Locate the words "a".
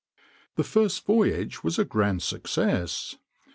1.77-1.85